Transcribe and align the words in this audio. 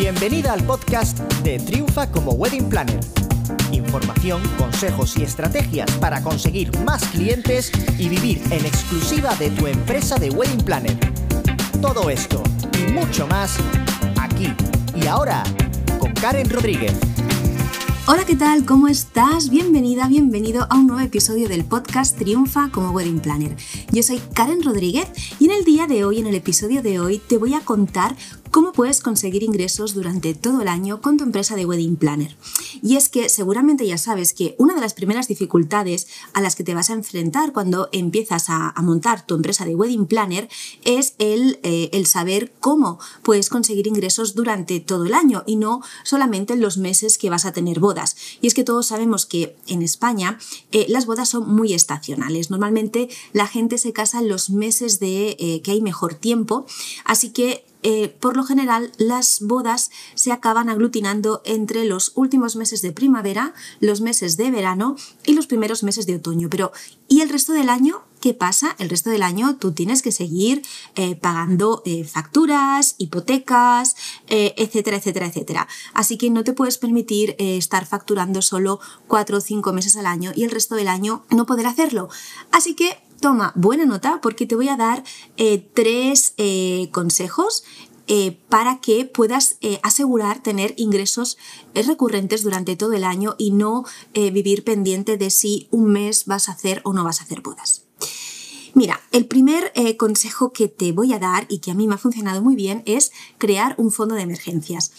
Bienvenida 0.00 0.54
al 0.54 0.64
podcast 0.64 1.18
de 1.44 1.58
Triunfa 1.58 2.10
como 2.10 2.32
Wedding 2.32 2.70
Planner. 2.70 2.98
Información, 3.70 4.40
consejos 4.56 5.18
y 5.18 5.24
estrategias 5.24 5.90
para 5.98 6.22
conseguir 6.22 6.74
más 6.86 7.04
clientes 7.08 7.70
y 7.98 8.08
vivir 8.08 8.40
en 8.50 8.64
exclusiva 8.64 9.34
de 9.36 9.50
tu 9.50 9.66
empresa 9.66 10.16
de 10.16 10.30
Wedding 10.30 10.64
Planner. 10.64 10.96
Todo 11.82 12.08
esto 12.08 12.42
y 12.78 12.90
mucho 12.92 13.26
más 13.26 13.58
aquí 14.18 14.48
y 14.96 15.06
ahora 15.06 15.44
con 15.98 16.14
Karen 16.14 16.48
Rodríguez. 16.48 16.94
Hola, 18.06 18.24
¿qué 18.24 18.36
tal? 18.36 18.64
¿Cómo 18.64 18.88
estás? 18.88 19.50
Bienvenida, 19.50 20.08
bienvenido 20.08 20.66
a 20.70 20.76
un 20.76 20.86
nuevo 20.86 21.02
episodio 21.02 21.46
del 21.46 21.66
podcast 21.66 22.16
Triunfa 22.16 22.70
como 22.72 22.90
Wedding 22.92 23.20
Planner. 23.20 23.54
Yo 23.92 24.02
soy 24.02 24.18
Karen 24.32 24.62
Rodríguez 24.62 25.08
y 25.38 25.44
en 25.44 25.50
el 25.50 25.64
día 25.64 25.86
de 25.86 26.04
hoy, 26.04 26.20
en 26.20 26.26
el 26.26 26.34
episodio 26.34 26.82
de 26.82 26.98
hoy, 26.98 27.18
te 27.18 27.36
voy 27.36 27.52
a 27.52 27.60
contar 27.60 28.16
cómo 28.50 28.72
puedes 28.72 29.00
conseguir 29.00 29.42
ingresos 29.42 29.94
durante 29.94 30.34
todo 30.34 30.62
el 30.62 30.68
año 30.68 31.00
con 31.00 31.16
tu 31.16 31.24
empresa 31.24 31.56
de 31.56 31.66
Wedding 31.66 31.96
Planner. 31.96 32.36
Y 32.82 32.96
es 32.96 33.08
que 33.08 33.28
seguramente 33.28 33.86
ya 33.86 33.98
sabes 33.98 34.32
que 34.32 34.54
una 34.58 34.74
de 34.74 34.80
las 34.80 34.94
primeras 34.94 35.28
dificultades 35.28 36.08
a 36.32 36.40
las 36.40 36.56
que 36.56 36.64
te 36.64 36.74
vas 36.74 36.90
a 36.90 36.94
enfrentar 36.94 37.52
cuando 37.52 37.88
empiezas 37.92 38.46
a, 38.48 38.74
montar 38.80 39.26
tu 39.26 39.34
empresa 39.34 39.64
de 39.66 39.76
Wedding 39.76 40.06
Planner 40.06 40.48
es 40.84 41.14
el, 41.18 41.60
eh, 41.62 41.90
el, 41.92 42.06
saber 42.06 42.50
cómo 42.60 42.98
puedes 43.22 43.50
conseguir 43.50 43.86
ingresos 43.86 44.34
durante 44.34 44.80
todo 44.80 45.04
el 45.04 45.14
año 45.14 45.44
y 45.46 45.56
no 45.56 45.82
solamente 46.02 46.54
en 46.54 46.60
los 46.60 46.78
meses 46.78 47.18
que 47.18 47.30
vas 47.30 47.44
a 47.44 47.52
tener 47.52 47.78
bodas. 47.78 48.16
Y 48.40 48.46
es 48.46 48.54
que 48.54 48.64
todos 48.64 48.86
sabemos 48.86 49.26
que 49.26 49.56
en 49.66 49.82
España 49.82 50.38
eh, 50.72 50.86
las 50.88 51.06
bodas 51.06 51.28
son 51.28 51.54
muy 51.54 51.74
estacionales. 51.74 52.50
Normalmente 52.50 53.10
la 53.32 53.46
gente 53.46 53.78
se 53.78 53.92
casa 53.92 54.20
en 54.20 54.28
los 54.28 54.50
meses 54.50 54.98
de 54.98 55.36
eh, 55.38 55.60
que 55.62 55.72
hay 55.72 55.82
mejor 55.82 56.14
tiempo, 56.14 56.66
así 57.04 57.30
que 57.30 57.64
eh, 57.82 58.08
por 58.20 58.36
lo 58.36 58.44
general 58.44 58.92
las 58.98 59.40
bodas 59.40 59.90
se 60.14 60.32
acaban 60.32 60.68
aglutinando 60.68 61.42
entre 61.44 61.84
los 61.84 62.12
últimos 62.14 62.56
meses 62.56 62.82
de 62.82 62.92
primavera, 62.92 63.54
los 63.80 64.00
meses 64.00 64.36
de 64.36 64.50
verano 64.50 64.96
y 65.24 65.32
los 65.32 65.46
primeros 65.46 65.82
meses 65.82 66.06
de 66.06 66.16
otoño. 66.16 66.48
Pero, 66.50 66.72
¿y 67.08 67.20
el 67.20 67.28
resto 67.28 67.52
del 67.52 67.68
año? 67.68 68.02
¿Qué 68.20 68.34
pasa? 68.34 68.76
El 68.78 68.90
resto 68.90 69.08
del 69.08 69.22
año 69.22 69.56
tú 69.56 69.72
tienes 69.72 70.02
que 70.02 70.12
seguir 70.12 70.62
eh, 70.94 71.16
pagando 71.16 71.82
eh, 71.86 72.04
facturas, 72.04 72.94
hipotecas, 72.98 73.96
etcétera, 74.28 74.98
etcétera, 74.98 75.26
etcétera. 75.26 75.68
Así 75.94 76.18
que 76.18 76.28
no 76.28 76.44
te 76.44 76.52
puedes 76.52 76.76
permitir 76.76 77.34
estar 77.38 77.86
facturando 77.86 78.42
solo 78.42 78.78
cuatro 79.06 79.38
o 79.38 79.40
cinco 79.40 79.72
meses 79.72 79.96
al 79.96 80.04
año 80.04 80.32
y 80.36 80.44
el 80.44 80.50
resto 80.50 80.74
del 80.74 80.88
año 80.88 81.24
no 81.30 81.46
poder 81.46 81.66
hacerlo. 81.66 82.10
Así 82.52 82.74
que 82.74 82.98
toma 83.20 83.52
buena 83.54 83.84
nota 83.86 84.20
porque 84.20 84.46
te 84.46 84.56
voy 84.56 84.68
a 84.68 84.76
dar 84.76 85.04
eh, 85.36 85.58
tres 85.74 86.34
eh, 86.38 86.88
consejos 86.92 87.64
eh, 88.06 88.38
para 88.48 88.80
que 88.80 89.04
puedas 89.04 89.58
asegurar 89.82 90.42
tener 90.42 90.74
ingresos 90.76 91.38
recurrentes 91.74 92.42
durante 92.42 92.74
todo 92.74 92.94
el 92.94 93.04
año 93.04 93.36
y 93.38 93.52
no 93.52 93.84
vivir 94.14 94.64
pendiente 94.64 95.16
de 95.16 95.30
si 95.30 95.68
un 95.70 95.92
mes 95.92 96.26
vas 96.26 96.48
a 96.48 96.52
hacer 96.52 96.80
o 96.84 96.92
no 96.92 97.04
vas 97.04 97.20
a 97.20 97.24
hacer 97.24 97.40
bodas. 97.40 97.84
Mira, 98.74 99.00
el 99.12 99.26
primer 99.26 99.72
consejo 99.96 100.52
que 100.52 100.66
te 100.66 100.90
voy 100.90 101.12
a 101.12 101.20
dar 101.20 101.46
y 101.48 101.58
que 101.58 101.70
a 101.70 101.74
mí 101.74 101.86
me 101.86 101.94
ha 101.94 101.98
funcionado 101.98 102.42
muy 102.42 102.56
bien 102.56 102.82
es 102.84 103.12
crear 103.38 103.76
un 103.78 103.92
fondo 103.92 104.16
de 104.16 104.22
emergencias. 104.22 104.90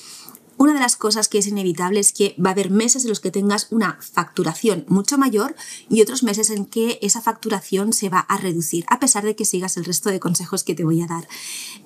Una 0.61 0.75
de 0.75 0.79
las 0.79 0.95
cosas 0.95 1.27
que 1.27 1.39
es 1.39 1.47
inevitable 1.47 1.99
es 1.99 2.13
que 2.13 2.35
va 2.37 2.51
a 2.51 2.53
haber 2.53 2.69
meses 2.69 3.03
en 3.03 3.09
los 3.09 3.19
que 3.19 3.31
tengas 3.31 3.65
una 3.71 3.97
facturación 3.99 4.85
mucho 4.87 5.17
mayor 5.17 5.55
y 5.89 6.03
otros 6.03 6.21
meses 6.21 6.51
en 6.51 6.67
que 6.67 6.99
esa 7.01 7.19
facturación 7.19 7.93
se 7.93 8.09
va 8.09 8.19
a 8.19 8.37
reducir, 8.37 8.85
a 8.87 8.99
pesar 8.99 9.23
de 9.23 9.35
que 9.35 9.43
sigas 9.43 9.75
el 9.77 9.85
resto 9.85 10.11
de 10.11 10.19
consejos 10.19 10.63
que 10.63 10.75
te 10.75 10.83
voy 10.83 11.01
a 11.01 11.07
dar. 11.07 11.27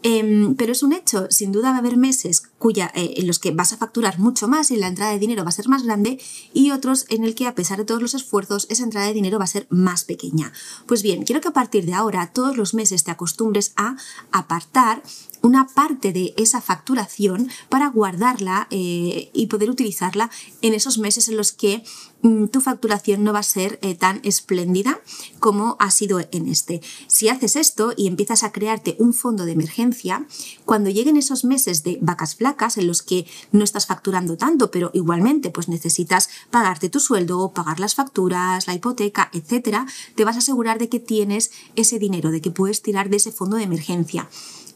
Em, 0.03 0.55
pero 0.55 0.73
es 0.73 0.83
un 0.83 0.91
hecho, 0.91 1.27
sin 1.29 1.53
duda 1.53 1.69
va 1.69 1.77
a 1.77 1.79
haber 1.79 1.95
meses 1.95 2.43
cuya, 2.59 2.91
eh, 2.95 3.13
en 3.15 3.27
los 3.27 3.39
que 3.39 3.51
vas 3.51 3.71
a 3.71 3.77
facturar 3.77 4.19
mucho 4.19 4.49
más 4.49 4.69
y 4.71 4.75
la 4.75 4.87
entrada 4.87 5.13
de 5.13 5.19
dinero 5.19 5.45
va 5.45 5.49
a 5.51 5.53
ser 5.53 5.69
más 5.69 5.83
grande 5.83 6.19
y 6.53 6.71
otros 6.71 7.05
en 7.07 7.23
el 7.23 7.33
que 7.33 7.47
a 7.47 7.55
pesar 7.55 7.77
de 7.77 7.85
todos 7.85 8.01
los 8.01 8.13
esfuerzos 8.13 8.67
esa 8.69 8.83
entrada 8.83 9.07
de 9.07 9.13
dinero 9.13 9.39
va 9.39 9.45
a 9.45 9.47
ser 9.47 9.67
más 9.69 10.03
pequeña. 10.03 10.51
Pues 10.85 11.01
bien, 11.01 11.23
quiero 11.23 11.39
que 11.39 11.47
a 11.47 11.53
partir 11.53 11.85
de 11.85 11.93
ahora 11.93 12.29
todos 12.33 12.57
los 12.57 12.73
meses 12.73 13.05
te 13.05 13.11
acostumbres 13.11 13.71
a 13.77 13.95
apartar 14.33 15.01
una 15.45 15.67
parte 15.67 16.11
de 16.11 16.33
esa 16.37 16.59
facturación 16.59 17.49
para 17.69 17.87
guardarla 17.89 18.64
eh, 18.69 19.29
y 19.33 19.47
poder 19.47 19.69
utilizarla 19.69 20.29
en 20.61 20.73
esos 20.73 20.97
meses 20.97 21.27
en 21.27 21.37
los 21.37 21.51
que 21.51 21.83
mm, 22.21 22.45
tu 22.47 22.61
facturación 22.61 23.23
no 23.23 23.33
va 23.33 23.39
a 23.39 23.43
ser 23.43 23.79
eh, 23.81 23.95
tan 23.95 24.19
espléndida 24.23 24.99
como 25.39 25.77
ha 25.79 25.91
sido 25.91 26.19
en 26.31 26.47
este. 26.47 26.81
Si 27.07 27.29
haces 27.29 27.55
esto 27.55 27.93
y 27.95 28.07
empiezas 28.07 28.43
a 28.43 28.51
crearte 28.51 28.95
un 28.99 29.13
fondo 29.13 29.45
de 29.45 29.51
emergencia, 29.51 30.27
cuando 30.65 30.89
lleguen 30.89 31.17
esos 31.17 31.45
meses 31.45 31.83
de 31.83 31.97
vacas 32.01 32.35
flacas 32.35 32.77
en 32.77 32.87
los 32.87 33.01
que 33.01 33.27
no 33.51 33.63
estás 33.63 33.85
facturando 33.85 34.37
tanto, 34.37 34.71
pero 34.71 34.91
igualmente 34.93 35.49
pues 35.49 35.67
necesitas 35.67 36.29
pagarte 36.51 36.89
tu 36.89 36.99
sueldo, 36.99 37.51
pagar 37.53 37.79
las 37.79 37.95
facturas, 37.95 38.67
la 38.67 38.73
hipoteca, 38.73 39.29
etcétera, 39.33 39.85
te 40.15 40.25
vas 40.25 40.35
a 40.35 40.39
asegurar 40.39 40.79
de 40.79 40.89
que 40.89 40.99
tienes 40.99 41.51
ese 41.75 41.99
dinero, 41.99 42.31
de 42.31 42.41
que 42.41 42.51
puedes 42.51 42.81
tirar 42.81 43.09
de 43.09 43.17
ese 43.17 43.31
fondo 43.31 43.57
de 43.57 43.63
emergencia. 43.63 44.29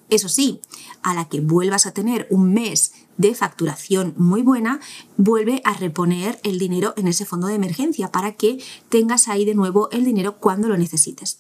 Eso 0.10 0.28
sí, 0.28 0.60
a 1.04 1.14
la 1.14 1.30
que 1.30 1.40
vuelvas 1.40 1.86
a 1.86 1.94
tener 1.94 2.28
un 2.32 2.52
mes 2.54 2.94
de 3.20 3.36
facturación 3.36 4.16
muy 4.18 4.42
buena, 4.42 4.80
vuelve 5.18 5.62
a 5.66 5.74
reponer 5.74 6.40
el 6.44 6.58
dinero 6.58 6.94
en 6.96 7.08
ese 7.08 7.26
fondo 7.26 7.48
de 7.48 7.56
emergencia 7.56 8.12
para 8.12 8.32
que 8.32 8.64
tengas 8.88 9.28
ahí 9.28 9.44
de 9.44 9.56
nuevo 9.56 9.90
el 9.92 10.06
dinero 10.06 10.38
cuando 10.38 10.70
lo 10.70 10.78
necesites. 10.78 11.40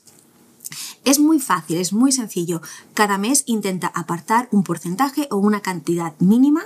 Es 1.05 1.17
muy 1.17 1.39
fácil, 1.39 1.77
es 1.77 1.93
muy 1.93 2.11
sencillo. 2.11 2.61
Cada 2.93 3.17
mes 3.17 3.43
intenta 3.45 3.87
apartar 3.87 4.49
un 4.51 4.63
porcentaje 4.63 5.27
o 5.31 5.37
una 5.37 5.61
cantidad 5.61 6.13
mínima 6.19 6.61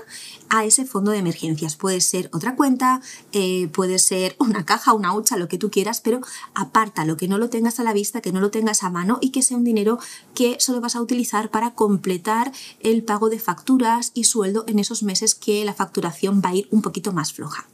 a 0.50 0.66
ese 0.66 0.86
fondo 0.86 1.12
de 1.12 1.20
emergencias. 1.20 1.76
Puede 1.76 2.02
ser 2.02 2.30
otra 2.34 2.56
cuenta, 2.56 3.02
eh, 3.32 3.68
puede 3.68 4.00
ser 4.00 4.36
una 4.40 4.66
caja, 4.66 4.94
una 4.94 5.14
hucha, 5.14 5.38
lo 5.38 5.48
que 5.48 5.60
tú 5.60 5.70
quieras, 5.70 6.02
pero 6.02 6.20
aparta 6.56 7.06
lo 7.06 7.16
que 7.16 7.28
no 7.28 7.38
lo 7.38 7.50
tengas 7.50 7.80
a 7.80 7.84
la 7.84 7.94
vista, 7.94 8.22
que 8.22 8.32
no 8.32 8.42
lo 8.42 8.50
tengas 8.50 8.84
a 8.84 8.90
mano 8.90 9.20
y 9.22 9.30
que 9.30 9.44
sea 9.44 9.56
un 9.56 9.64
dinero 9.64 10.00
que 10.34 10.58
solo 10.60 10.82
vas 10.82 10.96
a 10.96 11.02
utilizar 11.02 11.52
para 11.52 11.76
completar 11.76 12.52
el 12.80 13.04
pago 13.04 13.30
de 13.30 13.40
facturas 13.40 14.12
y 14.16 14.24
sueldo 14.24 14.66
en 14.68 14.80
esos 14.80 15.04
meses 15.04 15.36
que 15.36 15.64
la 15.64 15.76
facturación 15.76 16.42
va 16.44 16.50
a 16.50 16.56
ir 16.56 16.68
un 16.72 16.82
poquito 16.82 17.14
más 17.14 17.34
floja. 17.34 17.68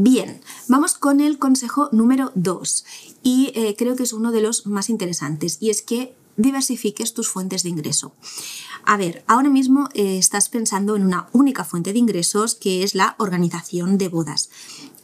Bien, 0.00 0.40
vamos 0.68 0.94
con 0.94 1.18
el 1.18 1.40
consejo 1.40 1.88
número 1.90 2.30
2 2.36 2.84
y 3.24 3.50
eh, 3.56 3.74
creo 3.76 3.96
que 3.96 4.04
es 4.04 4.12
uno 4.12 4.30
de 4.30 4.40
los 4.40 4.64
más 4.64 4.90
interesantes 4.90 5.56
y 5.58 5.70
es 5.70 5.82
que 5.82 6.14
diversifiques 6.36 7.14
tus 7.14 7.28
fuentes 7.28 7.64
de 7.64 7.70
ingreso. 7.70 8.12
A 8.84 8.96
ver, 8.96 9.24
ahora 9.26 9.48
mismo 9.48 9.88
eh, 9.94 10.18
estás 10.18 10.50
pensando 10.50 10.94
en 10.94 11.04
una 11.04 11.26
única 11.32 11.64
fuente 11.64 11.92
de 11.92 11.98
ingresos 11.98 12.54
que 12.54 12.84
es 12.84 12.94
la 12.94 13.16
organización 13.18 13.98
de 13.98 14.08
bodas. 14.08 14.50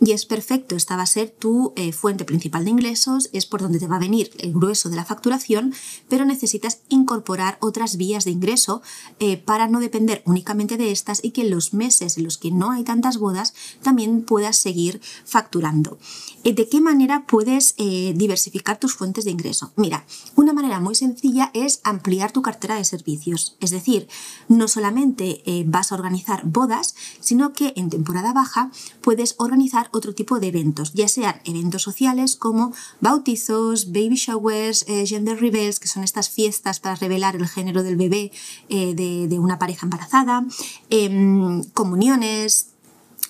Y 0.05 0.13
es 0.13 0.27
perfecto, 0.27 0.77
esta 0.77 0.97
va 0.97 1.05
a 1.05 1.07
ser 1.07 1.31
tu 1.31 1.73
eh, 1.77 1.93
fuente 1.93 2.27
principal 2.27 2.65
de 2.65 2.71
ingresos, 2.73 3.31
es 3.33 3.47
por 3.47 3.63
donde 3.63 3.79
te 3.79 3.87
va 3.87 3.97
a 3.97 4.01
venir 4.01 4.31
el 4.39 4.53
grueso 4.53 4.91
de 4.91 4.97
la 4.97 5.07
facturación, 5.07 5.73
pero 6.11 6.27
necesitas 6.27 6.81
incorporar 6.91 7.57
otras 7.63 7.97
vías 7.97 8.27
de 8.27 8.31
ingreso 8.31 8.83
eh, 9.19 9.39
para 9.39 9.67
no 9.67 9.81
depender 9.81 10.23
únicamente 10.27 10.77
de 10.77 10.91
estas 10.91 11.25
y 11.25 11.31
que 11.31 11.41
en 11.41 11.51
los 11.51 11.73
meses 11.73 12.19
en 12.19 12.25
los 12.25 12.37
que 12.37 12.51
no 12.51 12.71
hay 12.71 12.85
tantas 12.85 13.17
bodas 13.17 13.55
también 13.81 14.25
puedas 14.25 14.59
seguir 14.59 15.01
facturando. 15.25 15.99
¿De 16.45 16.69
qué 16.69 16.83
manera 16.83 17.25
puedes 17.27 17.75
diversificar 17.77 18.79
tus 18.79 18.95
fuentes 18.95 19.25
de 19.25 19.31
ingreso? 19.31 19.73
Mira, 19.77 20.05
una 20.37 20.53
manera 20.53 20.79
muy 20.79 20.95
sencilla 20.95 21.51
es 21.55 21.81
ampliar 21.85 22.33
tu 22.33 22.43
cartera 22.43 22.75
de 22.75 22.85
servicios. 22.85 23.57
Es 23.61 23.71
decir, 23.71 24.09
no 24.49 24.69
solamente 24.69 25.43
eh, 25.47 25.65
vas 25.67 25.91
a 25.91 25.95
organizar 25.95 26.43
bodas, 26.45 26.95
sino 27.21 27.55
que 27.55 27.73
en 27.77 27.89
temporada 27.89 28.35
baja 28.35 28.71
puedes 29.01 29.37
organizar 29.39 29.89
otro 29.94 30.15
tipo 30.15 30.41
de 30.41 30.49
eventos, 30.49 30.93
ya 30.93 31.09
sean 31.09 31.41
eventos 31.44 31.82
sociales 31.82 32.37
como 32.37 32.72
bautizos, 33.00 33.93
baby 33.93 34.16
showers, 34.16 34.84
eh, 34.88 35.06
gender 35.06 35.41
reveals, 35.41 35.81
que 35.81 35.88
son 35.88 36.03
estas 36.03 36.28
fiestas 36.28 36.81
para 36.81 36.97
revelar 36.97 37.37
el 37.37 37.49
género 37.49 37.82
del 37.82 37.97
bebé 37.97 38.32
eh, 38.69 38.94
de, 38.94 39.38
una 39.38 39.58
pareja 39.58 39.87
embarazada, 39.87 40.44
em, 40.91 41.62
comuniones, 41.73 42.69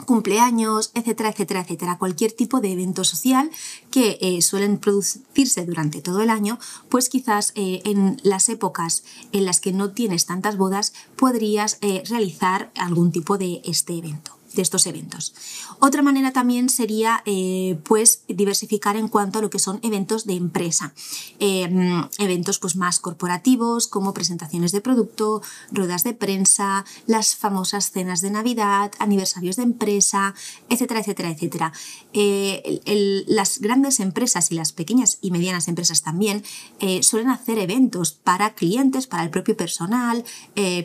cumpleaños, 0.07 0.91
etcétera, 0.95 1.31
etcétera, 1.31 1.61
etcétera. 1.61 1.99
Cualquier 1.99 2.33
tipo 2.33 2.61
de 2.61 2.73
evento 2.73 3.05
social 3.05 3.51
que 3.91 4.19
eh, 4.21 4.43
suelen 4.43 4.79
producirse 4.79 5.65
durante 5.65 6.03
todo 6.03 6.21
el 6.21 6.31
año, 6.31 6.59
pues 6.89 7.09
quizás 7.09 7.53
en 7.55 8.17
las 8.23 8.49
épocas 8.49 9.05
en 9.33 9.45
las 9.45 9.61
que 9.61 9.73
no 9.73 9.91
tienes 9.93 10.27
tantas 10.27 10.57
bodas 10.57 10.93
podrías 11.17 11.79
realizar 12.09 12.73
algún 12.75 13.13
tipo 13.13 13.39
de 13.39 13.63
este 13.65 13.97
evento 13.97 14.35
de 14.55 14.63
estos 14.63 14.87
eventos. 14.87 15.35
Otra 15.81 16.03
manera 16.03 16.33
también 16.33 16.69
sería 16.69 17.23
eh, 17.27 17.79
pues 17.85 18.23
diversificar 18.29 18.97
en 18.97 19.09
cuanto 19.09 19.39
a 19.39 19.43
lo 19.43 19.51
que 19.51 19.59
son 19.59 19.81
eventos 19.83 20.27
de 20.27 20.35
empresa. 20.35 20.95
Em, 21.39 22.05
eventos 22.19 22.59
pues 22.59 22.77
más 22.77 23.01
corporativos 23.01 23.87
como 23.87 24.15
presentaciones 24.15 24.73
de 24.73 24.81
producto, 24.81 25.43
ruedas 25.71 26.05
de 26.05 26.15
prensa, 26.15 26.85
las 27.07 27.37
famosas 27.37 27.91
cenas 27.91 28.21
de 28.21 28.31
Navidad, 28.31 28.93
aniversarios 28.99 29.57
de 29.57 29.65
empresa, 29.65 30.35
etcétera, 30.69 31.01
etcétera, 31.01 31.31
etcétera. 31.31 31.73
Eh, 32.13 33.25
las 33.27 33.59
grandes 33.59 34.01
empresas 34.01 34.51
y 34.51 34.55
las 34.55 34.73
pequeñas 34.73 35.19
y 35.21 35.31
medianas 35.31 35.69
empresas 35.69 36.03
también 36.03 36.45
eh, 36.81 37.03
suelen 37.03 37.31
hacer 37.31 37.59
eventos 37.59 38.13
para 38.13 38.55
clientes, 38.55 39.07
para 39.07 39.25
el 39.25 39.31
propio 39.31 39.57
personal, 39.57 40.25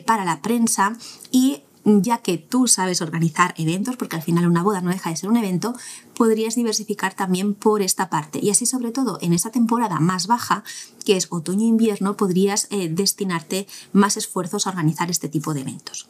para 0.04 0.24
la 0.24 0.42
prensa 0.42 0.96
y 1.30 1.62
ya 1.84 2.18
que 2.18 2.38
tú 2.38 2.66
sabes 2.68 3.00
organizar 3.00 3.54
eventos, 3.56 3.96
porque 3.96 4.16
al 4.16 4.22
final 4.22 4.46
una 4.46 4.62
boda 4.62 4.80
no 4.80 4.90
deja 4.90 5.10
de 5.10 5.16
ser 5.16 5.30
un 5.30 5.36
evento, 5.36 5.74
podrías 6.14 6.54
diversificar 6.54 7.14
también 7.14 7.54
por 7.54 7.82
esta 7.82 8.10
parte. 8.10 8.38
Y 8.42 8.50
así 8.50 8.66
sobre 8.66 8.92
todo 8.92 9.18
en 9.22 9.32
esta 9.32 9.50
temporada 9.50 10.00
más 10.00 10.26
baja, 10.26 10.62
que 11.04 11.16
es 11.16 11.28
otoño-invierno, 11.30 12.16
podrías 12.16 12.66
eh, 12.70 12.88
destinarte 12.90 13.66
más 13.92 14.16
esfuerzos 14.16 14.66
a 14.66 14.70
organizar 14.70 15.10
este 15.10 15.28
tipo 15.28 15.54
de 15.54 15.62
eventos. 15.62 16.08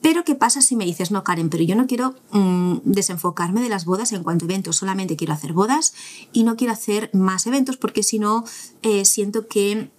Pero 0.00 0.24
¿qué 0.24 0.34
pasa 0.34 0.62
si 0.62 0.76
me 0.76 0.86
dices, 0.86 1.10
no, 1.10 1.24
Karen, 1.24 1.50
pero 1.50 1.64
yo 1.64 1.76
no 1.76 1.86
quiero 1.86 2.14
mm, 2.30 2.78
desenfocarme 2.84 3.60
de 3.60 3.68
las 3.68 3.84
bodas 3.84 4.12
en 4.12 4.22
cuanto 4.22 4.44
a 4.44 4.48
eventos, 4.48 4.76
solamente 4.76 5.16
quiero 5.16 5.34
hacer 5.34 5.52
bodas 5.52 5.92
y 6.32 6.44
no 6.44 6.56
quiero 6.56 6.72
hacer 6.72 7.10
más 7.12 7.46
eventos 7.46 7.76
porque 7.76 8.02
si 8.02 8.18
no 8.18 8.44
eh, 8.82 9.04
siento 9.04 9.46
que 9.46 9.90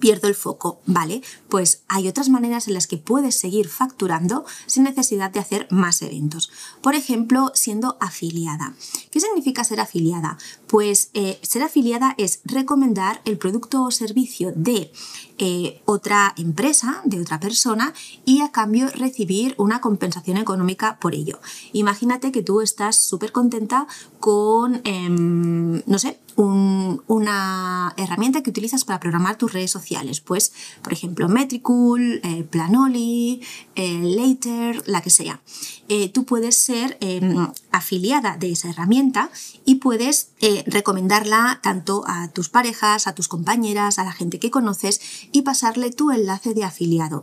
pierdo 0.00 0.28
el 0.28 0.34
foco, 0.34 0.80
¿vale? 0.86 1.22
Pues 1.48 1.82
hay 1.88 2.08
otras 2.08 2.28
maneras 2.28 2.68
en 2.68 2.74
las 2.74 2.86
que 2.86 2.98
puedes 2.98 3.38
seguir 3.38 3.68
facturando 3.68 4.44
sin 4.66 4.84
necesidad 4.84 5.30
de 5.30 5.40
hacer 5.40 5.66
más 5.70 6.02
eventos. 6.02 6.50
Por 6.80 6.94
ejemplo, 6.94 7.52
siendo 7.54 7.96
afiliada. 8.00 8.74
¿Qué 9.10 9.20
significa 9.20 9.64
ser 9.64 9.80
afiliada? 9.80 10.38
Pues 10.66 11.10
eh, 11.14 11.38
ser 11.42 11.62
afiliada 11.62 12.14
es 12.18 12.40
recomendar 12.44 13.20
el 13.24 13.38
producto 13.38 13.82
o 13.82 13.90
servicio 13.90 14.52
de 14.54 14.92
eh, 15.38 15.82
otra 15.86 16.34
empresa, 16.36 17.02
de 17.04 17.20
otra 17.20 17.40
persona, 17.40 17.92
y 18.24 18.40
a 18.40 18.52
cambio 18.52 18.88
recibir 18.90 19.54
una 19.58 19.80
compensación 19.80 20.36
económica 20.36 20.98
por 21.00 21.14
ello. 21.14 21.40
Imagínate 21.72 22.32
que 22.32 22.42
tú 22.42 22.60
estás 22.60 22.96
súper 22.96 23.32
contenta 23.32 23.86
con, 24.20 24.80
em, 24.84 25.82
no 25.86 25.98
sé, 25.98 26.20
una 26.36 27.94
herramienta 27.96 28.42
que 28.42 28.50
utilizas 28.50 28.84
para 28.84 29.00
programar 29.00 29.36
tus 29.36 29.52
redes 29.52 29.70
sociales. 29.70 30.20
Pues, 30.20 30.52
por 30.82 30.92
ejemplo, 30.92 31.28
Metricool, 31.28 32.20
eh, 32.22 32.44
Planoli, 32.44 33.42
eh, 33.74 34.00
Later, 34.02 34.82
la 34.86 35.00
que 35.00 35.10
sea. 35.10 35.40
Eh, 35.88 36.08
tú 36.08 36.24
puedes 36.24 36.56
ser 36.56 36.96
em, 37.00 37.48
afiliada 37.70 38.36
de 38.36 38.52
esa 38.52 38.70
herramienta 38.70 39.30
y 39.64 39.76
puedes 39.76 40.30
recomendarla 40.66 41.60
tanto 41.62 42.04
a 42.06 42.28
tus 42.28 42.48
parejas, 42.48 43.06
a 43.06 43.14
tus 43.14 43.28
compañeras, 43.28 43.98
a 43.98 44.04
la 44.04 44.12
gente 44.12 44.38
que 44.38 44.50
conoces 44.50 45.00
y 45.32 45.42
pasarle 45.42 45.90
tu 45.90 46.10
enlace 46.10 46.54
de 46.54 46.64
afiliado. 46.64 47.22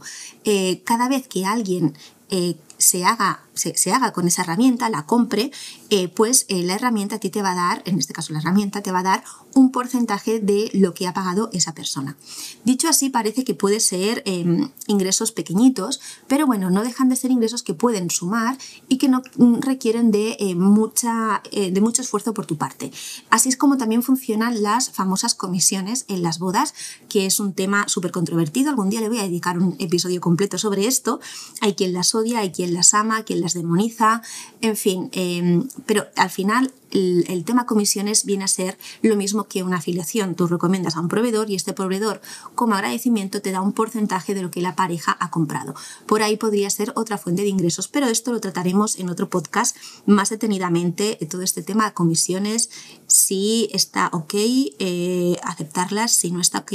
cada 0.85 1.09
vez 1.09 1.27
que 1.27 1.45
alguien 1.45 1.93
se 2.77 3.03
haga, 3.03 3.41
se, 3.59 3.91
haga 3.91 4.13
con 4.13 4.27
esa 4.27 4.43
herramienta, 4.43 4.89
la 4.89 5.05
compre, 5.05 5.51
eh, 5.89 6.07
pues 6.07 6.45
eh, 6.49 6.63
la 6.63 6.75
herramienta 6.75 7.17
a 7.17 7.19
ti 7.19 7.29
te 7.29 7.41
va 7.41 7.51
a 7.51 7.55
dar, 7.55 7.81
en 7.85 7.99
este 7.99 8.13
caso 8.13 8.33
la 8.33 8.39
herramienta 8.39 8.81
te 8.81 8.91
va 8.91 8.99
a 8.99 9.03
dar 9.03 9.23
un 9.53 9.71
porcentaje 9.71 10.39
de 10.39 10.69
lo 10.73 10.93
que 10.93 11.07
ha 11.07 11.13
pagado 11.13 11.49
esa 11.53 11.73
persona. 11.73 12.15
Dicho 12.63 12.87
así, 12.87 13.09
parece 13.09 13.43
que 13.43 13.53
puede 13.53 13.79
ser 13.79 14.23
em, 14.25 14.69
ingresos 14.87 15.31
pequeñitos, 15.31 15.99
pero 16.27 16.45
bueno, 16.45 16.69
no 16.69 16.83
dejan 16.83 17.09
de 17.09 17.15
ser 17.15 17.31
ingresos 17.31 17.63
que 17.63 17.73
pueden 17.73 18.09
sumar 18.09 18.57
y 18.87 18.97
que 18.97 19.09
no 19.09 19.21
mm, 19.37 19.61
requieren 19.61 20.11
de, 20.11 20.37
eh, 20.39 20.55
mucha, 20.55 21.41
de 21.51 21.81
mucho 21.81 22.01
esfuerzo 22.01 22.33
por 22.33 22.45
tu 22.45 22.57
parte. 22.57 22.91
Así 23.29 23.49
es 23.49 23.57
como 23.57 23.77
también 23.77 24.03
funcionan 24.03 24.61
las 24.61 24.91
famosas 24.91 25.35
comisiones 25.35 26.05
en 26.07 26.21
las 26.21 26.39
bodas, 26.39 26.73
que 27.09 27.25
es 27.25 27.39
un 27.39 27.53
tema 27.53 27.87
súper 27.87 28.11
controvertido. 28.11 28.69
Algún 28.69 28.89
día 28.89 29.01
le 29.01 29.09
voy 29.09 29.19
a 29.19 29.23
dedicar 29.23 29.57
un 29.57 29.75
episodio 29.79 30.21
completo 30.21 30.57
sobre 30.57 30.87
esto. 30.87 31.19
Hay 31.61 31.73
quien 31.73 31.93
las 31.93 32.15
odia, 32.15 32.39
hay 32.39 32.51
quien 32.51 32.73
las 32.73 32.93
ama, 32.93 33.23
quien 33.23 33.41
las 33.41 33.48
demoniza, 33.53 34.21
en 34.61 34.75
fin, 34.75 35.09
em, 35.13 35.67
pero 35.85 36.07
al 36.15 36.29
final 36.29 36.73
el, 36.91 37.43
tema 37.45 37.65
comisiones 37.65 38.25
viene 38.25 38.43
a 38.43 38.47
ser 38.47 38.77
lo 39.01 39.15
mismo 39.15 39.45
que 39.45 39.63
una 39.63 39.77
afiliación. 39.77 40.35
Tú 40.35 40.47
recomiendas 40.47 40.95
a 40.95 41.01
un 41.01 41.07
proveedor 41.07 41.49
y 41.49 41.55
este 41.55 41.73
proveedor, 41.73 42.21
como 42.55 42.75
agradecimiento, 42.75 43.41
te 43.41 43.51
da 43.51 43.61
un 43.61 43.73
porcentaje 43.73 44.33
de 44.33 44.41
lo 44.41 44.51
que 44.51 44.61
la 44.61 44.75
pareja 44.75 45.15
ha 45.19 45.29
comprado. 45.29 45.75
Por 46.05 46.21
ahí 46.21 46.37
podría 46.37 46.69
ser 46.69 46.91
otra 46.95 47.17
fuente 47.17 47.43
de 47.43 47.49
ingresos, 47.49 47.87
pero 47.87 48.07
esto 48.07 48.31
lo 48.31 48.39
trataremos 48.39 48.97
en 48.99 49.09
otro 49.09 49.29
podcast 49.29 49.75
más 50.05 50.29
detenidamente. 50.29 51.17
Todo 51.29 51.41
este 51.41 51.61
tema 51.61 51.85
de 51.85 51.93
comisiones, 51.93 52.69
si 53.09 53.69
está 53.73 54.09
ok, 54.13 54.33
eh, 54.33 55.37
aceptarlas, 55.43 56.11
si 56.13 56.31
no 56.31 56.39
está 56.39 56.59
ok, 56.59 56.71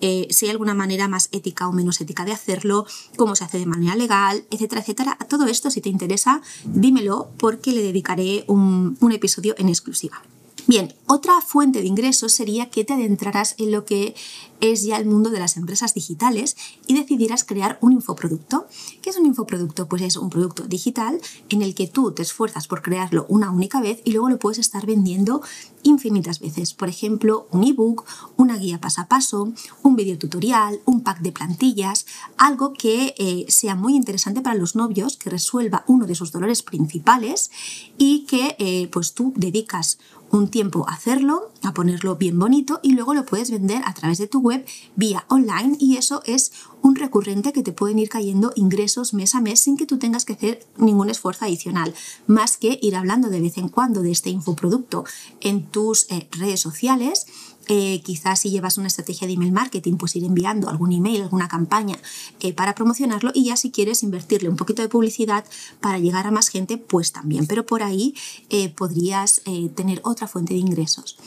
eh, 0.00 0.26
si 0.30 0.46
hay 0.46 0.50
alguna 0.50 0.74
manera 0.74 1.08
más 1.08 1.28
ética 1.32 1.68
o 1.68 1.72
menos 1.72 2.00
ética 2.00 2.24
de 2.24 2.32
hacerlo, 2.32 2.86
cómo 3.16 3.34
se 3.34 3.44
hace 3.44 3.58
de 3.58 3.66
manera 3.66 3.96
legal, 3.96 4.44
etcétera, 4.50 4.82
etcétera. 4.82 5.16
A 5.18 5.24
todo 5.24 5.46
esto, 5.46 5.70
si 5.70 5.80
te 5.80 5.88
interesa, 5.88 6.42
dímelo 6.64 7.30
porque 7.38 7.72
le 7.72 7.82
dedicaré 7.82 8.44
un 8.48 9.12
episodio 9.12 9.54
en 9.58 9.68
exclusiva. 9.68 10.22
Bien, 10.68 10.92
otra 11.06 11.40
fuente 11.40 11.80
de 11.80 11.86
ingresos 11.86 12.34
sería 12.34 12.68
que 12.68 12.84
te 12.84 12.92
adentraras 12.92 13.54
en 13.56 13.72
lo 13.72 13.86
que 13.86 14.14
es 14.60 14.82
ya 14.82 14.98
el 14.98 15.06
mundo 15.06 15.30
de 15.30 15.38
las 15.38 15.56
empresas 15.56 15.94
digitales 15.94 16.58
y 16.86 16.94
decidieras 16.94 17.44
crear 17.44 17.78
un 17.80 17.92
infoproducto. 17.92 18.66
¿Qué 19.00 19.08
es 19.08 19.16
un 19.16 19.24
infoproducto? 19.24 19.88
Pues 19.88 20.02
es 20.02 20.18
un 20.18 20.28
producto 20.28 20.64
digital 20.64 21.22
en 21.48 21.62
el 21.62 21.74
que 21.74 21.86
tú 21.86 22.12
te 22.12 22.20
esfuerzas 22.20 22.68
por 22.68 22.82
crearlo 22.82 23.24
una 23.30 23.50
única 23.50 23.80
vez 23.80 24.02
y 24.04 24.12
luego 24.12 24.28
lo 24.28 24.38
puedes 24.38 24.58
estar 24.58 24.84
vendiendo 24.84 25.40
infinitas 25.84 26.38
veces. 26.40 26.74
Por 26.74 26.90
ejemplo, 26.90 27.48
un 27.50 27.64
ebook, 27.64 28.04
una 28.36 28.58
guía 28.58 28.78
paso 28.78 29.00
a 29.00 29.06
paso, 29.06 29.50
un 29.82 29.96
video 29.96 30.18
tutorial, 30.18 30.80
un 30.84 31.02
pack 31.02 31.20
de 31.20 31.32
plantillas, 31.32 32.04
algo 32.36 32.74
que 32.74 33.14
eh, 33.16 33.46
sea 33.48 33.74
muy 33.74 33.94
interesante 33.94 34.42
para 34.42 34.56
los 34.56 34.76
novios, 34.76 35.16
que 35.16 35.30
resuelva 35.30 35.84
uno 35.86 36.06
de 36.06 36.14
sus 36.14 36.30
dolores 36.30 36.62
principales 36.62 37.50
y 37.96 38.26
que 38.26 38.54
eh, 38.58 38.88
pues 38.92 39.14
tú 39.14 39.32
dedicas 39.34 39.98
un 40.30 40.48
tiempo 40.48 40.86
a 40.88 40.94
hacerlo, 40.94 41.50
a 41.62 41.72
ponerlo 41.72 42.16
bien 42.16 42.38
bonito 42.38 42.80
y 42.82 42.92
luego 42.92 43.14
lo 43.14 43.24
puedes 43.24 43.50
vender 43.50 43.82
a 43.84 43.94
través 43.94 44.18
de 44.18 44.26
tu 44.26 44.40
web 44.40 44.64
vía 44.96 45.24
online 45.28 45.76
y 45.78 45.96
eso 45.96 46.22
es 46.24 46.52
un 46.82 46.96
recurrente 46.96 47.52
que 47.52 47.62
te 47.62 47.72
pueden 47.72 47.98
ir 47.98 48.08
cayendo 48.08 48.52
ingresos 48.54 49.14
mes 49.14 49.34
a 49.34 49.40
mes 49.40 49.60
sin 49.60 49.76
que 49.76 49.86
tú 49.86 49.98
tengas 49.98 50.24
que 50.24 50.34
hacer 50.34 50.66
ningún 50.76 51.10
esfuerzo 51.10 51.44
adicional, 51.44 51.94
más 52.26 52.56
que 52.56 52.78
ir 52.82 52.96
hablando 52.96 53.30
de 53.30 53.40
vez 53.40 53.58
en 53.58 53.68
cuando 53.68 54.02
de 54.02 54.10
este 54.10 54.30
infoproducto 54.30 55.04
en 55.40 55.66
tus 55.66 56.10
eh, 56.10 56.28
redes 56.32 56.60
sociales 56.60 57.26
eh, 57.68 58.00
quizás 58.02 58.40
si 58.40 58.50
llevas 58.50 58.78
una 58.78 58.88
estrategia 58.88 59.26
de 59.26 59.34
email 59.34 59.52
marketing, 59.52 59.96
pues 59.96 60.16
ir 60.16 60.24
enviando 60.24 60.68
algún 60.68 60.92
email, 60.92 61.22
alguna 61.22 61.48
campaña 61.48 61.98
eh, 62.40 62.52
para 62.52 62.74
promocionarlo 62.74 63.30
y 63.34 63.44
ya 63.44 63.56
si 63.56 63.70
quieres 63.70 64.02
invertirle 64.02 64.48
un 64.48 64.56
poquito 64.56 64.82
de 64.82 64.88
publicidad 64.88 65.44
para 65.80 65.98
llegar 65.98 66.26
a 66.26 66.30
más 66.30 66.48
gente, 66.48 66.78
pues 66.78 67.12
también. 67.12 67.46
Pero 67.46 67.66
por 67.66 67.82
ahí 67.82 68.14
eh, 68.50 68.70
podrías 68.70 69.42
tener 69.74 70.00
otra 70.04 70.26
fuente 70.26 70.54
de 70.54 70.60
ingresos. 70.60 71.18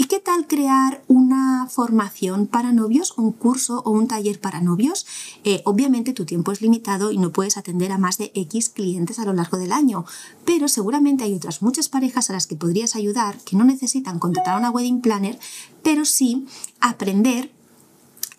¿Y 0.00 0.04
qué 0.04 0.18
tal 0.18 0.46
crear 0.46 1.04
una 1.08 1.66
formación 1.68 2.46
para 2.46 2.72
novios, 2.72 3.12
un 3.18 3.32
curso 3.32 3.82
o 3.84 3.90
un 3.90 4.08
taller 4.08 4.40
para 4.40 4.62
novios? 4.62 5.06
Eh, 5.44 5.60
obviamente 5.66 6.14
tu 6.14 6.24
tiempo 6.24 6.52
es 6.52 6.62
limitado 6.62 7.12
y 7.12 7.18
no 7.18 7.32
puedes 7.32 7.58
atender 7.58 7.92
a 7.92 7.98
más 7.98 8.16
de 8.16 8.32
X 8.34 8.70
clientes 8.70 9.18
a 9.18 9.26
lo 9.26 9.34
largo 9.34 9.58
del 9.58 9.72
año, 9.72 10.06
pero 10.46 10.68
seguramente 10.68 11.24
hay 11.24 11.34
otras 11.34 11.60
muchas 11.60 11.90
parejas 11.90 12.30
a 12.30 12.32
las 12.32 12.46
que 12.46 12.56
podrías 12.56 12.96
ayudar 12.96 13.36
que 13.44 13.56
no 13.56 13.64
necesitan 13.64 14.18
contratar 14.18 14.54
a 14.54 14.58
una 14.58 14.70
wedding 14.70 15.02
planner, 15.02 15.38
pero 15.82 16.06
sí 16.06 16.46
aprender 16.80 17.52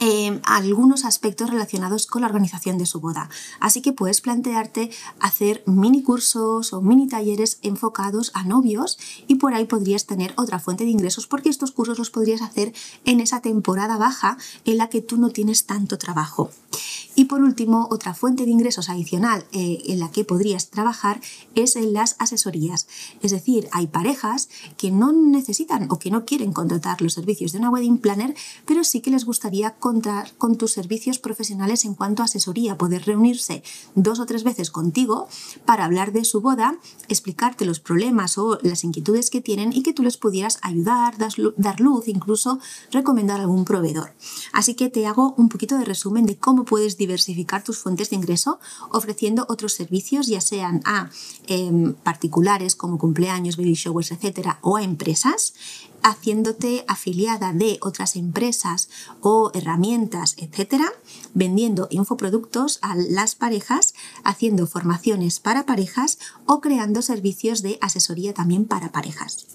Em, 0.03 0.41
algunos 0.45 1.05
aspectos 1.05 1.51
relacionados 1.51 2.07
con 2.07 2.21
la 2.21 2.27
organización 2.27 2.79
de 2.79 2.87
su 2.87 2.99
boda. 2.99 3.29
Así 3.59 3.83
que 3.83 3.93
puedes 3.93 4.19
plantearte 4.19 4.89
hacer 5.19 5.61
mini 5.67 6.01
cursos 6.01 6.73
o 6.73 6.81
mini 6.81 7.07
talleres 7.07 7.59
enfocados 7.61 8.31
a 8.33 8.43
novios 8.43 8.97
y 9.27 9.35
por 9.35 9.53
ahí 9.53 9.65
podrías 9.65 10.07
tener 10.07 10.33
otra 10.37 10.57
fuente 10.57 10.85
de 10.85 10.89
ingresos 10.89 11.27
porque 11.27 11.49
estos 11.49 11.71
cursos 11.71 11.99
los 11.99 12.09
podrías 12.09 12.41
hacer 12.41 12.73
en 13.05 13.19
esa 13.19 13.41
temporada 13.41 13.97
baja 13.97 14.39
en 14.65 14.77
la 14.77 14.89
que 14.89 15.03
tú 15.03 15.17
no 15.17 15.29
tienes 15.29 15.67
tanto 15.67 15.99
trabajo. 15.99 16.49
Y 17.15 17.25
por 17.25 17.41
último, 17.41 17.87
otra 17.91 18.13
fuente 18.13 18.45
de 18.45 18.51
ingresos 18.51 18.89
adicional 18.89 19.45
eh, 19.51 19.83
en 19.87 19.99
la 19.99 20.11
que 20.11 20.23
podrías 20.23 20.69
trabajar 20.69 21.19
es 21.55 21.75
en 21.75 21.93
las 21.93 22.15
asesorías. 22.19 22.87
Es 23.21 23.31
decir, 23.31 23.67
hay 23.71 23.87
parejas 23.87 24.49
que 24.77 24.91
no 24.91 25.11
necesitan 25.11 25.87
o 25.91 25.99
que 25.99 26.09
no 26.09 26.25
quieren 26.25 26.53
contratar 26.53 27.01
los 27.01 27.13
servicios 27.13 27.51
de 27.51 27.59
una 27.59 27.69
wedding 27.69 27.97
planner, 27.97 28.33
pero 28.65 28.83
sí 28.83 29.01
que 29.01 29.11
les 29.11 29.25
gustaría 29.25 29.75
contar 29.75 30.33
con 30.37 30.57
tus 30.57 30.71
servicios 30.71 31.19
profesionales 31.19 31.85
en 31.85 31.95
cuanto 31.95 32.21
a 32.21 32.25
asesoría, 32.25 32.77
poder 32.77 33.05
reunirse 33.05 33.61
dos 33.95 34.19
o 34.19 34.25
tres 34.25 34.43
veces 34.43 34.71
contigo 34.71 35.27
para 35.65 35.85
hablar 35.85 36.13
de 36.13 36.23
su 36.23 36.41
boda, 36.41 36.79
explicarte 37.09 37.65
los 37.65 37.79
problemas 37.79 38.37
o 38.37 38.57
las 38.61 38.83
inquietudes 38.83 39.29
que 39.29 39.41
tienen 39.41 39.73
y 39.73 39.83
que 39.83 39.93
tú 39.93 40.03
les 40.03 40.17
pudieras 40.17 40.59
ayudar, 40.61 41.15
dar 41.17 41.79
luz, 41.79 42.07
incluso 42.07 42.59
recomendar 42.91 43.39
algún 43.41 43.65
proveedor. 43.65 44.13
Así 44.53 44.75
que 44.75 44.89
te 44.89 45.05
hago 45.05 45.33
un 45.37 45.49
poquito 45.49 45.77
de 45.77 45.85
resumen 45.85 46.25
de 46.25 46.37
cómo 46.37 46.60
puedes 46.65 46.97
diversificar 46.97 47.63
tus 47.63 47.77
fuentes 47.77 48.09
de 48.09 48.15
ingreso 48.15 48.59
ofreciendo 48.91 49.45
otros 49.49 49.73
servicios, 49.73 50.27
ya 50.27 50.41
sean 50.41 50.81
a 50.85 51.09
em, 51.47 51.93
particulares 51.93 52.75
como 52.75 52.97
cumpleaños, 52.97 53.57
baby 53.57 53.73
showers, 53.73 54.11
etcétera, 54.11 54.59
o 54.61 54.77
a 54.77 54.83
empresas, 54.83 55.53
haciéndote 56.03 56.85
afiliada 56.87 57.53
de 57.53 57.77
otras 57.81 58.15
empresas 58.15 58.89
o 59.21 59.51
herramientas, 59.53 60.35
etcétera, 60.37 60.91
vendiendo 61.33 61.87
infoproductos 61.91 62.79
a 62.81 62.95
las 62.95 63.35
parejas, 63.35 63.93
haciendo 64.23 64.67
formaciones 64.67 65.39
para 65.39 65.65
parejas 65.65 66.19
o 66.45 66.61
creando 66.61 67.01
servicios 67.01 67.61
de 67.61 67.77
asesoría 67.81 68.33
también 68.33 68.65
para 68.65 68.91
parejas. 68.91 69.47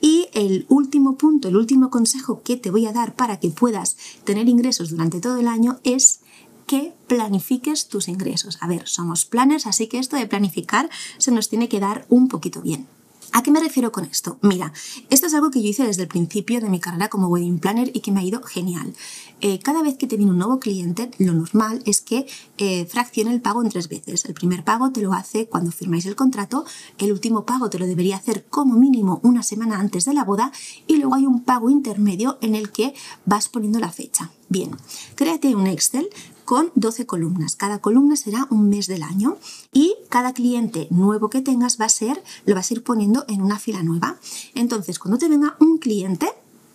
Y 0.00 0.28
el 0.32 0.66
último 0.68 1.16
punto, 1.16 1.48
el 1.48 1.56
último 1.56 1.90
consejo 1.90 2.42
que 2.42 2.56
te 2.56 2.70
voy 2.70 2.86
a 2.86 2.92
dar 2.92 3.14
para 3.14 3.40
que 3.40 3.50
puedas 3.50 3.96
tener 4.24 4.48
ingresos 4.48 4.90
durante 4.90 5.20
todo 5.20 5.38
el 5.38 5.48
año 5.48 5.80
es 5.82 6.20
que 6.66 6.92
planifiques 7.08 7.88
tus 7.88 8.08
ingresos. 8.08 8.58
A 8.60 8.68
ver, 8.68 8.86
somos 8.86 9.24
planners, 9.24 9.66
así 9.66 9.88
que 9.88 9.98
esto 9.98 10.16
de 10.16 10.26
planificar 10.26 10.88
se 11.16 11.32
nos 11.32 11.48
tiene 11.48 11.68
que 11.68 11.80
dar 11.80 12.06
un 12.08 12.28
poquito 12.28 12.60
bien. 12.60 12.86
¿A 13.32 13.42
qué 13.42 13.50
me 13.50 13.60
refiero 13.60 13.92
con 13.92 14.04
esto? 14.04 14.38
Mira, 14.42 14.72
esto 15.10 15.26
es 15.26 15.34
algo 15.34 15.50
que 15.50 15.62
yo 15.62 15.68
hice 15.68 15.84
desde 15.84 16.02
el 16.02 16.08
principio 16.08 16.60
de 16.60 16.68
mi 16.68 16.80
carrera 16.80 17.08
como 17.08 17.28
wedding 17.28 17.58
planner 17.58 17.90
y 17.92 18.00
que 18.00 18.10
me 18.10 18.20
ha 18.20 18.24
ido 18.24 18.42
genial. 18.42 18.94
Eh, 19.40 19.58
cada 19.58 19.82
vez 19.82 19.96
que 19.96 20.06
te 20.06 20.16
viene 20.16 20.32
un 20.32 20.38
nuevo 20.38 20.58
cliente, 20.58 21.10
lo 21.18 21.34
normal 21.34 21.82
es 21.84 22.00
que 22.00 22.26
eh, 22.56 22.86
fraccione 22.86 23.32
el 23.32 23.40
pago 23.40 23.62
en 23.62 23.68
tres 23.68 23.88
veces. 23.88 24.24
El 24.24 24.34
primer 24.34 24.64
pago 24.64 24.90
te 24.90 25.02
lo 25.02 25.12
hace 25.12 25.46
cuando 25.46 25.70
firmáis 25.70 26.06
el 26.06 26.16
contrato, 26.16 26.64
el 26.98 27.12
último 27.12 27.44
pago 27.44 27.70
te 27.70 27.78
lo 27.78 27.86
debería 27.86 28.16
hacer 28.16 28.46
como 28.46 28.76
mínimo 28.76 29.20
una 29.22 29.42
semana 29.42 29.78
antes 29.78 30.06
de 30.06 30.14
la 30.14 30.24
boda 30.24 30.50
y 30.86 30.96
luego 30.96 31.14
hay 31.14 31.26
un 31.26 31.44
pago 31.44 31.70
intermedio 31.70 32.38
en 32.40 32.54
el 32.54 32.70
que 32.70 32.94
vas 33.26 33.48
poniendo 33.48 33.78
la 33.78 33.92
fecha. 33.92 34.30
Bien, 34.48 34.70
créate 35.14 35.54
un 35.54 35.66
Excel 35.66 36.08
con 36.48 36.72
12 36.76 37.04
columnas. 37.04 37.56
Cada 37.56 37.78
columna 37.80 38.16
será 38.16 38.46
un 38.48 38.70
mes 38.70 38.86
del 38.86 39.02
año 39.02 39.36
y 39.70 39.96
cada 40.08 40.32
cliente 40.32 40.88
nuevo 40.90 41.28
que 41.28 41.42
tengas 41.42 41.78
va 41.78 41.84
a 41.84 41.90
ser, 41.90 42.24
lo 42.46 42.54
vas 42.54 42.70
a 42.70 42.72
ir 42.72 42.82
poniendo 42.82 43.26
en 43.28 43.42
una 43.42 43.58
fila 43.58 43.82
nueva. 43.82 44.16
Entonces, 44.54 44.98
cuando 44.98 45.18
te 45.18 45.28
venga 45.28 45.56
un 45.60 45.76
cliente, 45.76 46.26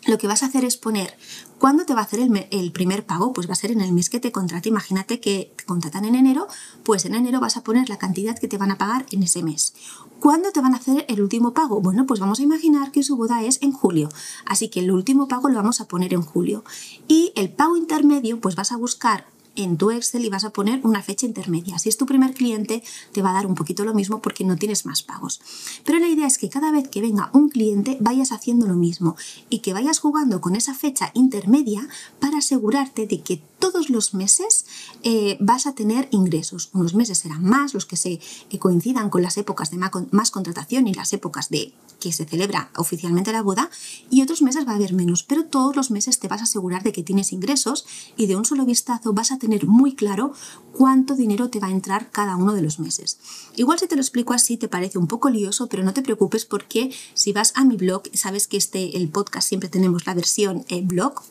lo 0.06 0.20
que 0.20 0.28
vas 0.28 0.44
a 0.44 0.46
hacer 0.46 0.64
es 0.64 0.78
poner 0.78 1.18
cuándo 1.58 1.86
te 1.86 1.96
va 1.96 2.02
a 2.02 2.04
hacer 2.04 2.20
el, 2.52 2.72
primer 2.72 3.04
pago, 3.04 3.34
pues 3.34 3.50
va 3.50 3.54
a 3.54 3.56
ser 3.56 3.72
en 3.72 3.82
el 3.82 3.94
mes 3.94 4.12
que 4.12 4.20
te 4.20 4.32
contrate. 4.32 4.70
Imagínate 4.70 5.20
que 5.20 5.52
te 5.56 5.66
contratan 5.66 6.06
en 6.06 6.14
enero, 6.14 6.48
pues 6.84 7.06
en 7.06 7.16
enero 7.16 7.40
vas 7.40 7.58
a 7.58 7.64
poner 7.64 7.90
la 7.90 7.98
cantidad 7.98 8.38
que 8.38 8.48
te 8.48 8.60
van 8.60 8.70
a 8.70 8.78
pagar 8.78 9.08
en 9.10 9.24
ese 9.24 9.42
mes. 9.42 9.74
¿Cuándo 10.20 10.52
te 10.52 10.62
van 10.62 10.76
a 10.76 10.78
hacer 10.78 11.04
el 11.10 11.20
último 11.20 11.56
pago? 11.56 11.82
Bueno, 11.82 12.06
pues 12.06 12.20
vamos 12.20 12.40
a 12.40 12.44
imaginar 12.44 12.92
que 12.92 13.02
su 13.02 13.18
boda 13.18 13.42
es 13.42 13.60
en 13.64 13.72
julio, 13.72 14.10
así 14.46 14.70
que 14.70 14.82
el 14.82 14.92
último 14.92 15.28
pago 15.28 15.50
lo 15.50 15.56
vamos 15.56 15.82
a 15.82 15.88
poner 15.88 16.14
en 16.14 16.22
julio. 16.22 16.64
Y 17.08 17.34
el 17.36 17.50
pago 17.50 17.76
intermedio, 17.76 18.40
pues 18.40 18.56
vas 18.56 18.72
a 18.72 18.78
buscar 18.78 19.33
en 19.56 19.78
tu 19.78 19.92
Excel 19.92 20.26
y 20.26 20.30
vas 20.30 20.44
a 20.44 20.52
poner 20.52 20.82
una 20.84 21.02
fecha 21.02 21.26
intermedia. 21.26 21.80
Si 21.80 21.90
es 21.90 21.98
tu 21.98 22.06
primer 22.06 22.34
cliente, 22.34 22.84
te 23.12 23.22
va 23.22 23.32
a 23.32 23.34
dar 23.34 23.46
un 23.46 23.56
poquito 23.56 23.86
lo 23.86 23.94
mismo 23.94 24.22
porque 24.22 24.44
no 24.44 24.56
tienes 24.56 24.86
más 24.86 25.04
pagos. 25.04 25.42
Pero 25.86 26.00
la 26.00 26.08
idea 26.08 26.28
es 26.28 26.38
que 26.38 26.50
cada 26.50 26.72
vez 26.72 26.88
que 26.88 27.02
venga 27.02 27.30
un 27.34 27.50
cliente 27.50 27.98
vayas 28.00 28.32
haciendo 28.32 28.68
lo 28.68 28.76
mismo 28.76 29.16
y 29.50 29.60
que 29.60 29.74
vayas 29.74 30.00
jugando 30.00 30.42
con 30.42 30.56
esa 30.56 30.74
fecha 30.74 31.12
intermedia 31.14 31.88
para 32.20 32.38
asegurarte 32.38 33.08
de 33.08 33.22
que 33.22 33.42
todos 33.64 33.90
los 33.90 34.14
meses 34.14 34.66
eh, 35.04 35.38
vas 35.40 35.68
a 35.68 35.74
tener 35.74 36.10
ingresos. 36.12 36.70
Unos 36.74 36.96
meses 36.96 37.20
serán 37.20 37.46
más, 37.46 37.74
los 37.74 37.86
que 37.86 37.96
se 37.96 38.20
coincidan 38.60 39.10
con 39.10 39.22
las 39.22 39.38
épocas 39.38 39.72
de 39.72 39.78
más 39.78 40.32
contratación 40.32 40.86
y 40.90 40.94
las 40.94 41.14
épocas 41.14 41.48
de 41.48 41.74
que 42.02 42.12
se 42.12 42.26
celebra 42.26 42.72
oficialmente 42.76 43.32
la 43.32 43.42
boda 43.42 43.70
y 44.10 44.22
otros 44.22 44.42
meses 44.42 44.68
va 44.68 44.74
a 44.74 44.76
haber 44.76 44.92
menos, 44.92 45.24
pero 45.24 45.46
todos 45.46 45.78
los 45.78 45.92
meses 45.92 46.20
te 46.20 46.28
vas 46.28 46.42
a 46.42 46.44
asegurar 46.44 46.84
de 46.84 46.92
que 46.92 47.04
tienes 47.04 47.32
ingresos 47.32 47.86
y 48.18 48.26
de 48.26 48.36
un 48.36 48.44
solo 48.44 48.66
vistazo 48.66 49.14
vas 49.14 49.32
a 49.32 49.40
tener 49.40 49.66
muy 49.66 49.96
claro 49.96 50.34
cuánto 50.74 51.16
dinero 51.16 51.50
te 51.50 51.62
va 51.62 51.68
a 51.68 51.72
entrar 51.72 52.12
cada 52.12 52.36
uno 52.36 52.52
de 52.52 52.64
los 52.64 52.80
meses. 52.80 53.18
Igual 53.56 53.80
si 53.80 53.88
te 53.88 53.96
lo 53.96 54.02
explico 54.02 54.34
así 54.34 54.58
te 54.58 54.68
parece 54.68 54.98
un 54.98 55.08
poco 55.08 55.30
lioso, 55.30 55.70
pero 55.70 55.84
no 55.84 55.94
te 55.94 56.02
preocupes 56.02 56.44
porque 56.44 56.94
si 57.14 57.32
vas 57.32 57.54
a 57.56 57.64
mi 57.64 57.78
blog, 57.78 58.04
sabes 58.14 58.50
que 58.50 58.58
este 58.58 58.98
el 58.98 59.08
podcast 59.08 59.48
siempre 59.48 59.70
tenemos 59.70 60.06
la 60.06 60.16
versión 60.16 60.66
eh, 60.68 60.82
blog 60.84 61.24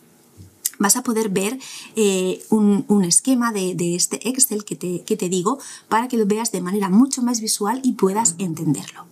vas 0.82 0.96
a 0.96 1.02
poder 1.02 1.28
ver 1.30 1.58
eh, 1.96 2.42
un, 2.50 3.04
esquema 3.04 3.52
de, 3.52 3.94
este 3.94 4.28
Excel 4.28 4.64
que 4.64 4.76
te, 4.76 5.02
que 5.02 5.16
te 5.16 5.28
digo 5.28 5.58
para 5.88 6.08
que 6.08 6.16
lo 6.16 6.26
veas 6.26 6.52
de 6.52 6.60
manera 6.60 6.88
mucho 6.88 7.22
más 7.22 7.40
visual 7.40 7.80
y 7.82 7.92
puedas 7.92 8.34
entenderlo. 8.38 9.06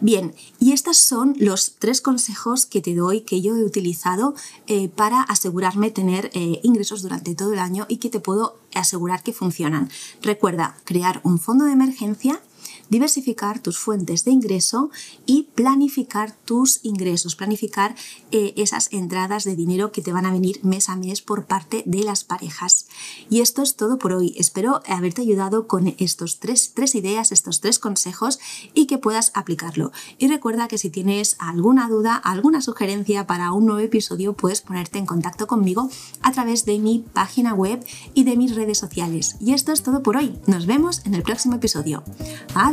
Bien, 0.00 0.34
y 0.60 0.72
estos 0.72 0.98
son 0.98 1.34
los 1.38 1.76
tres 1.78 2.00
consejos 2.00 2.66
que 2.66 2.82
te 2.82 2.94
doy 2.94 3.22
que 3.22 3.40
yo 3.40 3.56
he 3.56 3.64
utilizado 3.64 4.34
eh, 4.66 4.88
para 4.88 5.22
asegurarme 5.22 5.90
tener 5.90 6.30
eh, 6.34 6.60
ingresos 6.62 7.02
durante 7.02 7.34
todo 7.34 7.54
el 7.54 7.58
año 7.58 7.86
y 7.88 7.96
que 7.96 8.10
te 8.10 8.20
puedo 8.20 8.58
asegurar 8.74 9.22
que 9.22 9.32
funcionan. 9.32 9.88
Recuerda 10.20 10.76
crear 10.84 11.20
un 11.24 11.38
fondo 11.38 11.64
de 11.64 11.72
emergencia, 11.72 12.40
diversificar 12.88 13.60
tus 13.60 13.78
fuentes 13.78 14.24
de 14.24 14.30
ingreso 14.30 14.90
y 15.26 15.48
planificar 15.54 16.36
tus 16.44 16.84
ingresos, 16.84 17.36
planificar 17.36 17.94
eh, 18.30 18.54
esas 18.56 18.92
entradas 18.92 19.44
de 19.44 19.56
dinero 19.56 19.92
que 19.92 20.02
te 20.02 20.12
van 20.12 20.26
a 20.26 20.32
venir 20.32 20.60
mes 20.62 20.88
a 20.88 20.96
mes 20.96 21.22
por 21.22 21.46
parte 21.46 21.82
de 21.86 22.02
las 22.02 22.24
parejas. 22.24 22.86
Y 23.30 23.40
esto 23.40 23.62
es 23.62 23.76
todo 23.76 23.98
por 23.98 24.12
hoy. 24.12 24.34
Espero 24.36 24.82
haberte 24.86 25.22
ayudado 25.22 25.66
con 25.66 25.94
estos 25.98 26.38
tres, 26.38 26.72
tres 26.74 26.94
ideas, 26.94 27.32
estos 27.32 27.60
tres 27.60 27.78
consejos 27.78 28.38
y 28.74 28.86
que 28.86 28.98
puedas 28.98 29.32
aplicarlo. 29.34 29.92
Y 30.18 30.28
recuerda 30.28 30.68
que 30.68 30.78
si 30.78 30.90
tienes 30.90 31.36
alguna 31.38 31.88
duda, 31.88 32.16
alguna 32.16 32.60
sugerencia 32.60 33.26
para 33.26 33.52
un 33.52 33.66
nuevo 33.66 33.80
episodio, 33.80 34.34
puedes 34.34 34.60
ponerte 34.60 34.98
en 34.98 35.06
contacto 35.06 35.46
conmigo 35.46 35.90
a 36.22 36.32
través 36.32 36.64
de 36.64 36.78
mi 36.78 37.04
página 37.12 37.54
web 37.54 37.84
y 38.14 38.24
de 38.24 38.36
mis 38.36 38.54
redes 38.54 38.78
sociales. 38.78 39.36
Y 39.40 39.52
esto 39.52 39.72
es 39.72 39.82
todo 39.82 40.02
por 40.02 40.16
hoy. 40.16 40.38
Nos 40.46 40.66
vemos 40.66 41.02
en 41.04 41.14
el 41.14 41.22
próximo 41.22 41.56
episodio. 41.56 42.02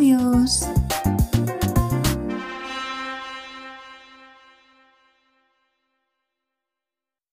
Adiós. 0.03 0.67